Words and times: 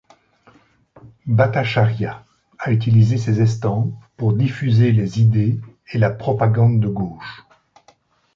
Bhattacharya 1.27 2.25
a 2.57 2.71
utilisé 2.71 3.19
ses 3.19 3.39
estampes 3.39 3.91
pour 4.17 4.33
diffuser 4.33 4.91
les 4.93 5.21
idées 5.21 5.59
et 5.93 5.99
la 5.99 6.09
propagande 6.09 6.79
de 6.79 6.87
gauche. 6.87 7.45